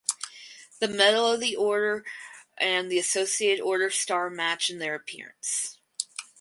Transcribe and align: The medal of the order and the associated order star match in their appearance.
The 0.79 0.87
medal 0.87 1.31
of 1.31 1.39
the 1.41 1.55
order 1.55 2.03
and 2.57 2.91
the 2.91 2.97
associated 2.97 3.61
order 3.61 3.91
star 3.91 4.31
match 4.31 4.67
in 4.71 4.79
their 4.79 4.95
appearance. 4.95 5.77